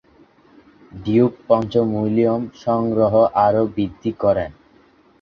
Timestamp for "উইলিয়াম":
1.95-2.41